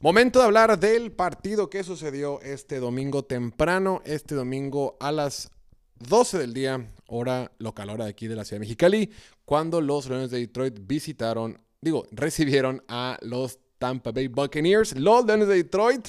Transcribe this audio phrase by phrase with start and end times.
[0.00, 5.50] Momento de hablar del partido que sucedió este domingo temprano, este domingo a las
[5.98, 9.10] 12 del día, hora local, hora de aquí de la ciudad de Mexicali,
[9.44, 14.96] cuando los Leones de Detroit visitaron, digo, recibieron a los Tampa Bay Buccaneers.
[14.96, 16.06] Los Leones de Detroit,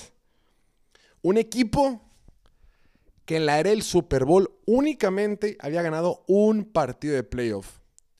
[1.24, 2.00] un equipo
[3.26, 7.80] que en la era del Super Bowl únicamente había ganado un partido de playoff.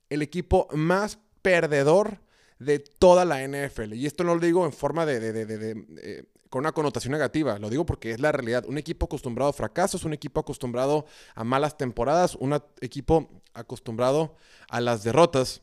[0.10, 2.22] El equipo más perdedor
[2.60, 3.94] de toda la NFL.
[3.94, 7.86] Y esto no lo digo en forma de, eh, con una connotación negativa, lo digo
[7.86, 8.66] porque es la realidad.
[8.68, 14.36] Un equipo acostumbrado a fracasos, un equipo acostumbrado a malas temporadas, un equipo acostumbrado
[14.68, 15.62] a las derrotas.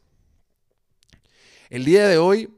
[1.68, 2.50] El día de hoy,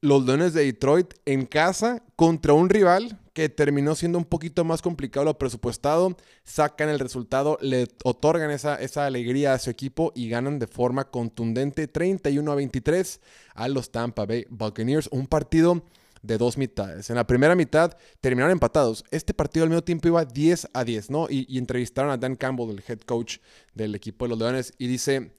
[0.00, 4.80] los Leones de Detroit en casa contra un rival que terminó siendo un poquito más
[4.80, 10.28] complicado lo presupuestado, sacan el resultado, le otorgan esa, esa alegría a su equipo y
[10.28, 13.20] ganan de forma contundente 31 a 23
[13.54, 15.08] a los Tampa Bay Buccaneers.
[15.10, 15.82] Un partido
[16.22, 17.10] de dos mitades.
[17.10, 19.04] En la primera mitad terminaron empatados.
[19.10, 21.26] Este partido al mismo tiempo iba 10 a 10, ¿no?
[21.28, 23.38] Y, y entrevistaron a Dan Campbell, el head coach
[23.74, 25.32] del equipo de los Leones, y dice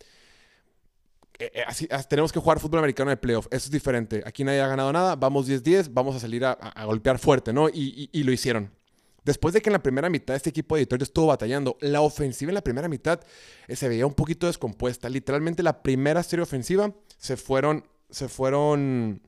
[1.40, 3.48] eh, eh, tenemos que jugar fútbol americano de playoff.
[3.52, 4.24] Eso es diferente.
[4.26, 5.16] Aquí nadie ha ganado nada.
[5.16, 5.90] Vamos 10-10.
[5.92, 7.68] Vamos a salir a, golpear fuerte, ¿no?
[7.70, 8.72] Y, lo hicieron.
[9.24, 12.52] Después de que en la primera mitad este equipo de Detroit estuvo batallando, la ofensiva
[12.52, 13.20] en la primera mitad
[13.68, 15.10] eh, se veía un poquito descompuesta.
[15.10, 19.22] Literalmente la primera serie ofensiva se fueron, se fueron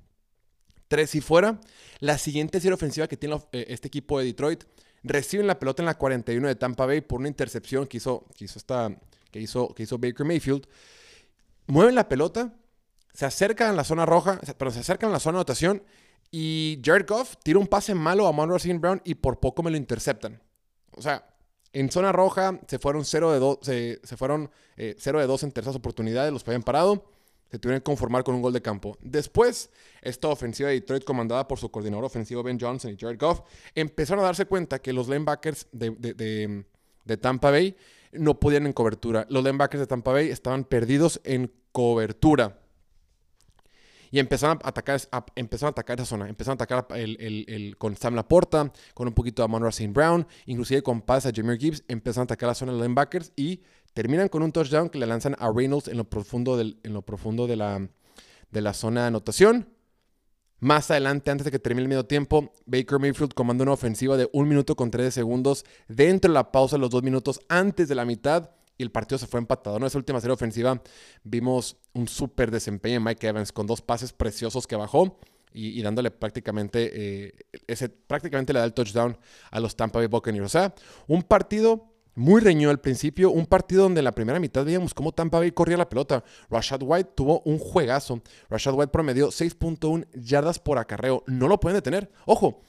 [0.87, 1.59] tres y fuera.
[1.99, 4.65] La siguiente serie ofensiva que tiene este equipo de Detroit
[5.03, 8.95] reciben la pelota en la 41 de Tampa Bay por una intercepción que hizo, esta,
[9.31, 10.67] que hizo, que hizo Baker Mayfield
[11.67, 12.53] mueven la pelota,
[13.13, 15.83] se acercan a la zona roja, pero se acercan a la zona de anotación
[16.31, 18.77] y Jared Goff tira un pase malo a Monroe St.
[18.79, 20.41] Brown y por poco me lo interceptan.
[20.91, 21.27] O sea,
[21.73, 25.51] en zona roja se fueron 0 de 2, se, fueron 0 eh, de 2 en
[25.51, 27.11] terceras oportunidades, los habían parado.
[27.49, 28.97] Se tuvieron que conformar con un gol de campo.
[28.99, 29.69] Después,
[30.01, 33.39] esta ofensiva de Detroit, comandada por su coordinador ofensivo Ben Johnson y Jared Goff,
[33.73, 36.65] empezaron a darse cuenta que los linebackers de,
[37.05, 37.75] de Tampa Bay
[38.11, 39.25] no podían en cobertura.
[39.29, 42.59] Los linebackers de Tampa Bay estaban perdidos en cobertura.
[44.09, 45.01] Y empezaron a atacar,
[45.35, 46.29] empezaron a atacar esa zona.
[46.29, 49.91] Empezaron a atacar el, con Sam Laporta, con un poquito a Monroe St.
[49.91, 51.83] Brown, inclusive con pases a Jameer Gibbs.
[51.87, 53.61] Empezaron a atacar la zona de los linebackers y
[53.93, 57.47] terminan con un touchdown que le lanzan a Reynolds en lo profundo, en lo profundo
[57.47, 57.89] de, la,
[58.51, 59.67] de la zona de anotación.
[60.59, 64.27] Más adelante, antes de que termine el medio tiempo, Baker Mayfield comanda una ofensiva de
[64.33, 68.05] un minuto con 13 segundos dentro de la pausa los dos minutos antes de la
[68.05, 69.77] mitad y el partido se fue empatado.
[69.77, 70.81] En esa última serie ofensiva
[71.23, 75.19] vimos un súper desempeño de Mike Evans con dos pases preciosos que bajó
[75.53, 77.33] y, dándole prácticamente, eh,
[78.05, 79.17] prácticamente le da el touchdown
[79.49, 80.45] a los Tampa Bay Buccaneers.
[80.45, 80.75] O sea,
[81.07, 85.11] un partido muy reñido al principio, un partido donde en la primera mitad veíamos cómo
[85.11, 86.23] Tampa Bay corría la pelota.
[86.49, 88.23] Rashad White tuvo un juegazo.
[88.49, 91.23] Rashad White promedió 6.1 yardas por acarreo.
[91.27, 92.11] No lo pueden detener.
[92.25, 92.61] Ojo,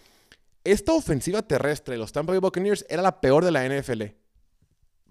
[0.64, 4.02] esta ofensiva terrestre de los Tampa Bay Buccaneers era la peor de la NFL.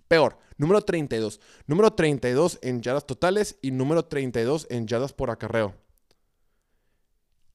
[0.07, 0.37] Peor.
[0.57, 1.41] Número 32.
[1.65, 5.73] Número 32 en yardas totales y número 32 en yardas por acarreo.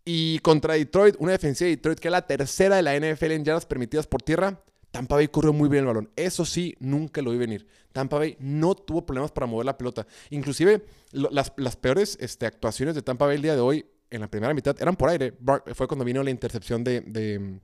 [0.04, 3.44] Y contra Detroit, una defensiva de Detroit que es la tercera de la NFL en
[3.44, 6.10] yardas permitidas por tierra, Tampa Bay corrió muy bien el balón.
[6.16, 7.66] Eso sí, nunca lo vi venir.
[7.92, 10.06] Tampa Bay no tuvo problemas para mover la pelota.
[10.28, 14.52] Inclusive las, peores este, actuaciones de Tampa Bay el día de hoy, en la primera
[14.52, 15.34] mitad, eran por aire.
[15.74, 17.58] fue cuando vino la intercepción de, de,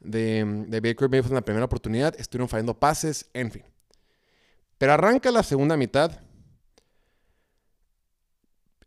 [0.00, 2.12] de, Baker Mayfield en la primera oportunidad.
[2.18, 3.62] Estuvieron fallando pases, en fin.
[4.76, 6.20] Pero arranca la segunda mitad.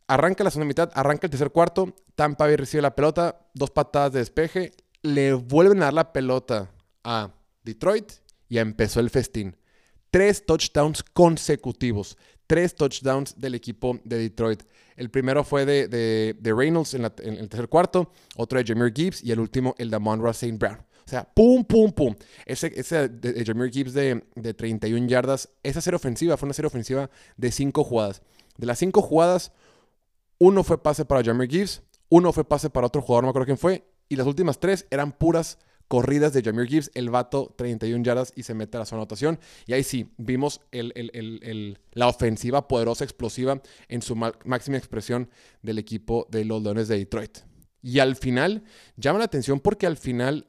[0.08, 1.96] Arranca la segunda mitad, arranca el tercer cuarto.
[2.16, 4.74] Tampa Bay recibe la pelota, dos patadas de despeje.
[5.04, 6.70] Le vuelven a dar la pelota
[7.04, 7.32] a
[7.64, 8.12] Detroit
[8.50, 9.56] y empezó el festín.
[10.12, 12.18] Tres touchdowns consecutivos.
[12.48, 14.64] Tres touchdowns del equipo de Detroit.
[14.96, 19.32] El primero fue de, de, Reynolds en, el tercer cuarto, otro de Jameer Gibbs y
[19.32, 20.58] el último el de Monroe St.
[20.58, 20.78] Brown.
[21.06, 22.16] O sea, pum, pum, pum.
[22.46, 26.68] Ese, ese de, Jameer Gibbs de, de 31 yardas, esa serie ofensiva fue una serie
[26.68, 28.22] ofensiva de cinco jugadas.
[28.58, 29.52] De las cinco jugadas,
[30.40, 33.46] uno fue pase para Jameer Gibbs, uno fue pase para otro jugador, no me acuerdo
[33.46, 38.04] quién fue, y las últimas tres eran puras corridas de Jameer Gibbs, el vato 31
[38.04, 39.40] yardas y se mete a la zona anotación.
[39.66, 45.30] Y ahí sí, vimos la ofensiva poderosa, explosiva en su máxima expresión
[45.62, 47.40] del equipo de los Leones de Detroit.
[47.82, 48.64] Y al final,
[48.98, 50.48] llama la atención porque al final,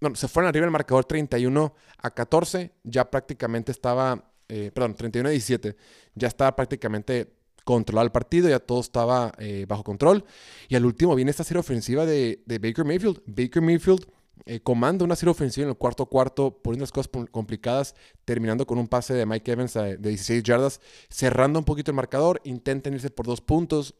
[0.00, 5.28] bueno, se fueron arriba el marcador 31 a 14, ya prácticamente estaba, eh, perdón, 31
[5.28, 5.76] a 17,
[6.14, 7.32] ya estaba prácticamente
[7.64, 10.24] controlado el partido, ya todo estaba eh, bajo control.
[10.68, 13.22] Y al último viene esta serie ofensiva de Baker Mayfield.
[13.24, 14.06] Baker Mayfield
[14.46, 17.94] eh, comanda una serie ofensiva en el cuarto cuarto, poniendo las cosas complicadas,
[18.24, 22.40] terminando con un pase de Mike Evans de 16 yardas, cerrando un poquito el marcador,
[22.44, 23.94] intentan irse por dos puntos,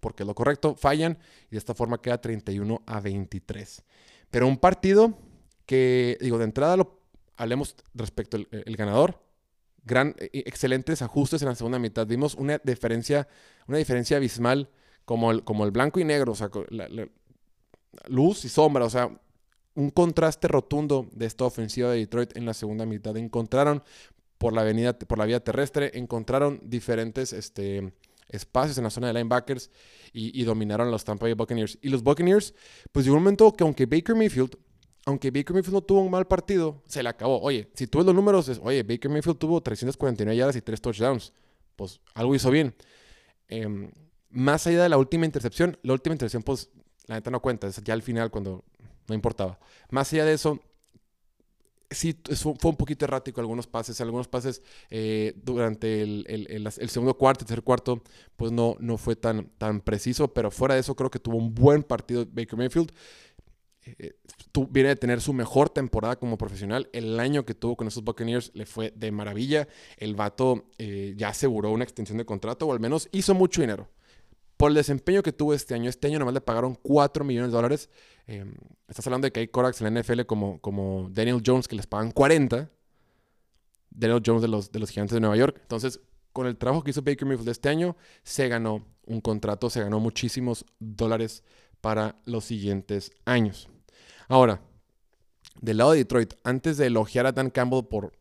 [0.00, 1.16] porque lo correcto, fallan
[1.46, 3.82] y de esta forma queda 31 a 23.
[4.30, 5.16] Pero un partido
[5.64, 7.00] que, digo, de entrada lo
[7.36, 9.22] hablemos respecto al el ganador.
[9.84, 12.06] Gran, e, e, excelentes ajustes en la segunda mitad.
[12.06, 13.26] Vimos una diferencia,
[13.66, 14.70] una diferencia abismal
[15.04, 16.50] como el, como el blanco y negro, o sea,
[18.08, 19.10] luz y sombra, o sea,
[19.74, 23.16] un contraste rotundo de esta ofensiva de Detroit en la segunda mitad.
[23.16, 23.82] Encontraron
[24.38, 27.92] por la avenida, por la vía terrestre, encontraron diferentes este,
[28.28, 29.70] espacios en la zona de linebackers
[30.12, 31.78] y, y, dominaron los Tampa Bay Buccaneers.
[31.80, 32.54] Y los Buccaneers,
[32.90, 34.56] pues llegó un momento que aunque Baker Mayfield,
[35.06, 37.40] aunque Baker Mayfield no tuvo un mal partido, se le acabó.
[37.40, 40.80] Oye, si tú ves los números, es, oye, Baker Mayfield tuvo 349 yardas y 3
[40.80, 41.32] touchdowns.
[41.76, 42.74] Pues algo hizo bien.
[43.48, 43.90] Em,
[44.30, 46.70] más allá de la última intercepción, la última intercepción, pues
[47.06, 48.64] la neta no cuenta, es ya al final cuando
[49.08, 49.58] no importaba.
[49.90, 50.60] Más allá de eso,
[51.90, 54.00] sí fue un poquito errático algunos pases.
[54.00, 58.02] Algunos pases eh, durante el, segundo cuarto, tercer cuarto,
[58.36, 60.32] pues no, no fue tan, tan preciso.
[60.32, 62.92] Pero fuera de eso, creo que tuvo un buen partido Baker Mayfield.
[63.84, 64.12] Eh,
[64.70, 66.88] viene de tener su mejor temporada como profesional.
[66.92, 69.68] El año que tuvo con esos Buccaneers le fue de maravilla.
[69.96, 73.88] El vato eh, ya aseguró una extensión de contrato o al menos hizo mucho dinero
[74.62, 75.90] por el desempeño que tuvo este año.
[75.90, 77.90] Este año nomás le pagaron 4 millones de dólares.
[78.28, 78.54] Em,
[78.86, 81.88] estás hablando de que hay Corax en la NFL como, como Daniel Jones que les
[81.88, 82.70] pagan 40.
[83.90, 85.58] Daniel Jones de los, de los Gigantes de Nueva York.
[85.62, 85.98] Entonces,
[86.32, 89.98] con el trabajo que hizo Baker Mayfield este año, se ganó un contrato, se ganó
[89.98, 91.42] muchísimos dólares
[91.80, 93.68] para los siguientes años.
[94.28, 94.60] Ahora,
[95.60, 98.12] del lado de Detroit, antes de elogiar a Dan Campbell por,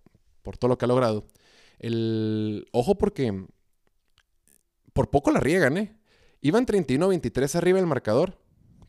[0.42, 1.28] por todo lo que ha logrado,
[1.78, 3.46] el ojo porque
[4.92, 6.01] por poco la riegan, ¿eh?
[6.42, 8.38] Iban 31-23 arriba del marcador.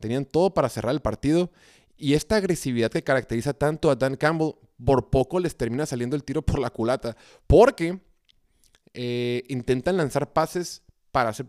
[0.00, 1.50] Tenían todo para cerrar el partido.
[1.96, 4.54] Y esta agresividad que caracteriza tanto a Dan Campbell,
[4.84, 7.16] por poco les termina saliendo el tiro por la culata.
[7.46, 8.00] Porque
[8.94, 10.82] eh, intentan lanzar pases
[11.12, 11.46] para hacer.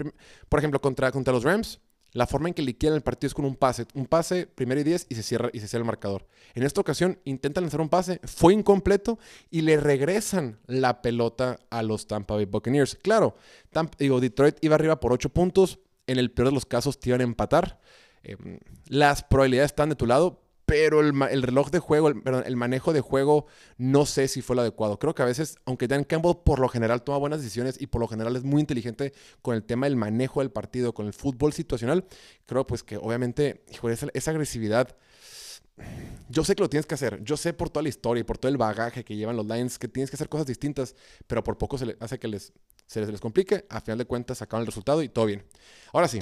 [0.49, 1.79] Por ejemplo, contra, contra los Rams,
[2.13, 3.87] la forma en que liquidan el partido es con un pase.
[3.95, 6.27] Un pase, primero y 10, y se cierra y se cierra el marcador.
[6.53, 9.17] En esta ocasión intentan lanzar un pase, fue incompleto
[9.49, 12.99] y le regresan la pelota a los Tampa Bay Buccaneers.
[13.01, 13.35] Claro,
[13.97, 17.21] digo, Detroit iba arriba por 8 puntos, en el peor de los casos te iban
[17.21, 17.79] a empatar.
[18.23, 22.55] Em, las probabilidades están de tu lado, pero el, reloj de juego, el, perdón, el
[22.55, 23.47] manejo de juego,
[23.77, 24.97] no sé si fue lo adecuado.
[24.97, 27.99] Creo que a veces, aunque Dan Campbell por lo general toma buenas decisiones y por
[28.01, 31.53] lo general es muy inteligente con el tema del manejo del partido, con el fútbol
[31.53, 32.05] situacional,
[32.45, 34.95] creo pues que obviamente, hijo, esa, esa agresividad,
[36.29, 37.23] yo sé que lo tienes que hacer.
[37.23, 39.77] Yo sé por toda la historia y por todo el bagaje que llevan los Lions
[39.77, 40.95] que tienes que hacer cosas distintas,
[41.27, 42.53] pero por poco se le hace que les,
[42.87, 43.65] se les, complique.
[43.69, 45.43] A final de cuentas sacaron el resultado y todo bien.
[45.91, 46.19] Ahora sí,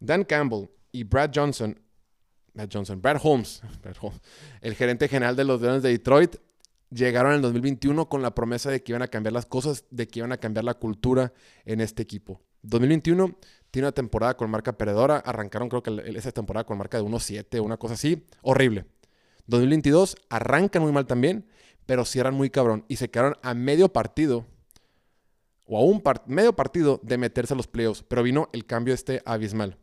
[0.00, 1.78] Dan Campbell y Brad Johnson,
[2.54, 3.62] Brad Johnson, Brad Holmes,
[4.60, 6.36] el gerente general de los Lions de Detroit,
[6.90, 10.06] llegaron en el 2021 con la promesa de que iban a cambiar las cosas, de
[10.08, 11.32] que iban a cambiar la cultura
[11.64, 12.40] en este equipo.
[12.62, 13.36] 2021
[13.70, 15.18] tiene una temporada con marca perdedora.
[15.18, 18.24] Arrancaron, creo que esa temporada con marca de 1-7, una cosa así.
[18.42, 18.86] Horrible.
[19.46, 21.46] 2022 arrancan muy mal también,
[21.86, 22.84] pero cierran muy cabrón.
[22.88, 24.46] Y se quedaron a medio partido,
[25.66, 28.02] o a un medio partido de meterse a los playoffs.
[28.06, 29.78] Pero vino el cambio este abismal.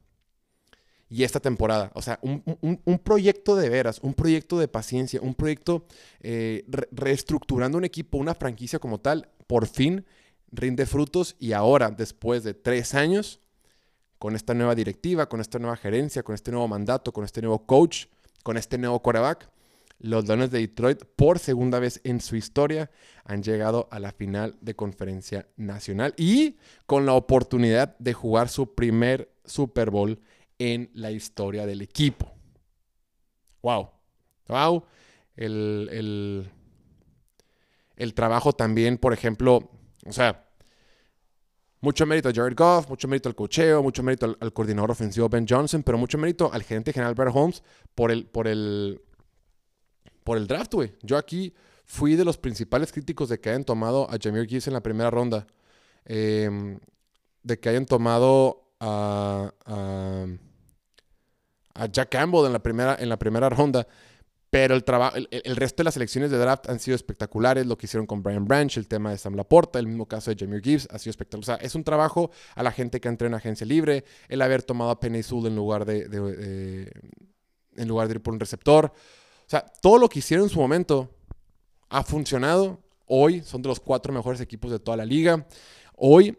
[1.07, 5.85] Y esta temporada, o sea, un, proyecto de veras, un proyecto de paciencia, un proyecto
[6.19, 10.03] eh, reestructurando un equipo, una franquicia como tal, por fin
[10.51, 13.39] rinde frutos y ahora, después de tres años,
[14.25, 17.63] con esta nueva directiva, con esta nueva gerencia, con este nuevo mandato, con este nuevo
[17.67, 18.07] coach,
[18.41, 19.47] con este nuevo quarterback,
[19.99, 22.89] los Lions de Detroit por segunda vez en su historia
[23.23, 28.73] han llegado a la final de conferencia nacional y con la oportunidad de jugar su
[28.73, 30.19] primer Super Bowl
[30.57, 32.33] en la historia del equipo.
[33.61, 33.91] Wow.
[34.47, 34.85] Wow.
[35.35, 36.49] El, el,
[37.95, 39.69] el trabajo también, por ejemplo,
[40.03, 40.44] o sea,
[41.81, 45.45] mucho mérito a Jared Goff, mucho mérito al cocheo, mucho mérito al, coordinador ofensivo Ben
[45.47, 47.63] Johnson, pero mucho mérito al gerente general Brad Holmes
[47.93, 49.01] por el, por el,
[50.23, 50.93] por el draft, güey.
[51.03, 51.53] Yo aquí
[51.85, 55.09] fui de los principales críticos de que hayan tomado a Jameer Gibbs en la primera
[55.09, 55.45] ronda.
[56.05, 56.79] Em,
[57.43, 60.25] de que hayan tomado a, a,
[61.75, 63.87] a, Jack Campbell en la primera, en la primera ronda.
[64.55, 67.65] Pero el, trabajo, el, resto de las elecciones de draft han sido espectaculares.
[67.65, 70.37] Lo que hicieron con Brian Branch, el tema de Sam Laporta, el mismo caso de
[70.39, 71.43] Jameer Gibbs, ha sido espectacular.
[71.43, 74.63] O sea, es un trabajo a la gente que entra en agencia libre, el haber
[74.63, 76.89] tomado a Penny Sewell en lugar de,
[77.75, 78.85] en lugar de ir por un receptor.
[78.85, 81.09] O sea, todo lo que hicieron en su momento
[81.89, 82.81] ha funcionado.
[83.07, 85.45] Hoy son de los cuatro mejores equipos de toda la liga.
[85.97, 86.37] Hoy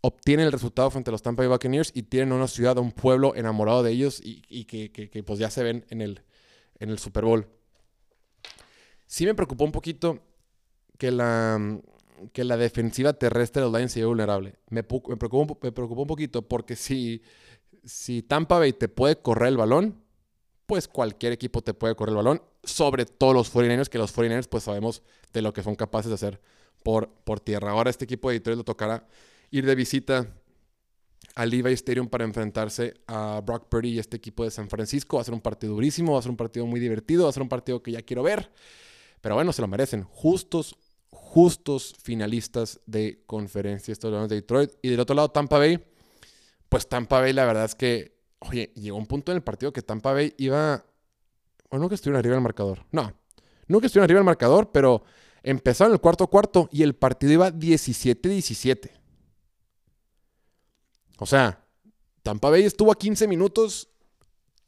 [0.00, 3.34] obtienen el resultado frente a los Tampa Bay Buccaneers y tienen una ciudad, un pueblo
[3.34, 6.22] enamorado de ellos y, que, que, pues ya se ven en el,
[6.78, 7.46] en el Super Bowl.
[9.06, 10.20] Sí me preocupó un poquito
[10.98, 11.80] que la,
[12.32, 14.56] que la defensiva terrestre de los Lions se vulnerable.
[14.68, 17.22] Me, preocupa, me preocupa un poquito porque si,
[17.84, 20.02] si Tampa Bay te puede correr el balón,
[20.66, 24.48] pues cualquier equipo te puede correr el balón, sobre todo los 49ers, que los 49ers
[24.48, 25.02] pues sabemos
[25.32, 26.40] de lo que son capaces de hacer
[26.82, 27.72] por, por tierra.
[27.72, 29.06] Ahora este equipo de Detroit le tocará
[29.50, 30.34] ir de visita
[31.34, 35.16] al Levi Stadium para enfrentarse a Brock Purdy y este equipo de San Francisco.
[35.16, 37.32] Va a ser un partido durísimo, va a ser un partido muy divertido, va a
[37.32, 38.52] ser un partido que ya quiero ver.
[39.20, 40.04] Pero bueno, se lo merecen.
[40.04, 40.76] Justos,
[41.10, 44.70] justos finalistas de conferencia estos de Detroit.
[44.82, 45.82] Y del otro lado, Tampa Bay.
[46.68, 49.82] Pues Tampa Bay, la verdad es que, oye, llegó un punto en el partido que
[49.82, 50.84] Tampa Bay iba.
[51.70, 52.84] Bueno, no que estuvieron arriba del marcador.
[52.92, 53.12] No,
[53.80, 55.02] que estuvieron arriba del marcador, pero
[55.42, 58.90] empezaron el cuarto cuarto y el partido iba 17-17.
[61.18, 61.64] O sea,
[62.22, 63.88] Tampa Bay estuvo a 15 minutos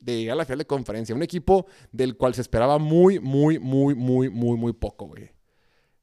[0.01, 1.15] de llegar a la final de conferencia.
[1.15, 5.31] Un equipo del cual se esperaba muy, muy, muy, muy, muy, muy poco, güey.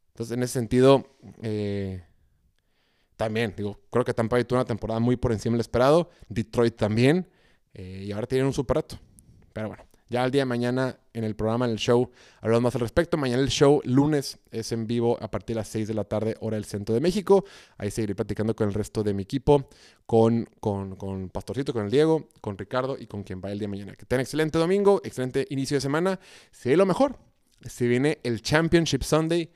[0.10, 2.04] Entonces, en ese sentido, eh,
[3.16, 6.10] también, digo, creo que Tampa Bay tuvo una temporada muy por encima del esperado.
[6.28, 7.30] Detroit también.
[7.74, 9.00] Eh, y ahora tienen un super reto.
[9.54, 12.76] Pero bueno, ya el día de mañana en el programa, en el show, hablamos más
[12.76, 13.18] al respecto.
[13.18, 16.36] Mañana el show, lunes, es en vivo a partir de las 6 de la tarde,
[16.40, 17.46] hora del centro de México.
[17.80, 19.68] Ahí seguiré platicando con el resto de mi equipo,
[20.06, 23.68] con, con, con Pastorcito, con el Diego, con Ricardo y con quien va el día
[23.68, 23.96] de mañana.
[23.96, 26.20] Que tengan excelente domingo, excelente inicio de semana.
[26.52, 27.18] Se lo mejor.
[27.66, 29.50] Se viene el Championship Sunday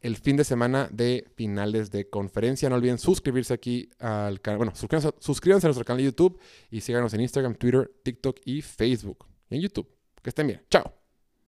[0.00, 2.68] el fin de semana de finales de conferencia.
[2.68, 4.58] No olviden suscribirse aquí al canal.
[4.58, 6.38] Bueno, suscríbanse, suscríbanse, a nuestro canal de YouTube
[6.70, 9.26] y síganos en Instagram, Twitter, TikTok y Facebook.
[9.50, 9.93] En YouTube.
[10.24, 10.64] Que estén bien.
[10.70, 11.03] Chao.